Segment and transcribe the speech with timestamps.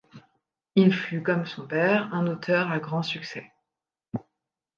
[0.73, 3.51] Il fut comme son père un auteur à grand succès.